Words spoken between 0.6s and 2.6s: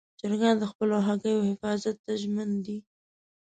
خپلو هګیو حفاظت ته ژمن